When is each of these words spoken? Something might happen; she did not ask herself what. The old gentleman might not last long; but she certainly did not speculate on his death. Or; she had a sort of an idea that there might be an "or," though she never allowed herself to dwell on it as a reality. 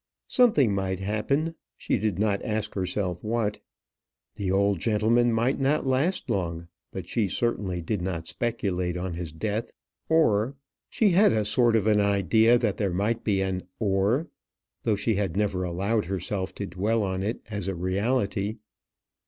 Something 0.25 0.73
might 0.73 0.99
happen; 0.99 1.53
she 1.77 1.99
did 1.99 2.17
not 2.17 2.43
ask 2.43 2.73
herself 2.73 3.23
what. 3.23 3.59
The 4.33 4.49
old 4.51 4.79
gentleman 4.79 5.31
might 5.31 5.59
not 5.59 5.85
last 5.85 6.27
long; 6.27 6.69
but 6.91 7.07
she 7.07 7.27
certainly 7.27 7.83
did 7.83 8.01
not 8.01 8.27
speculate 8.27 8.97
on 8.97 9.13
his 9.13 9.31
death. 9.31 9.69
Or; 10.09 10.55
she 10.89 11.09
had 11.11 11.33
a 11.33 11.45
sort 11.45 11.75
of 11.75 11.85
an 11.85 11.99
idea 12.01 12.57
that 12.57 12.77
there 12.77 12.89
might 12.91 13.23
be 13.23 13.41
an 13.43 13.61
"or," 13.77 14.27
though 14.81 14.95
she 14.95 15.13
never 15.13 15.63
allowed 15.63 16.05
herself 16.05 16.55
to 16.55 16.65
dwell 16.65 17.03
on 17.03 17.21
it 17.21 17.39
as 17.51 17.67
a 17.67 17.75
reality. 17.75 18.55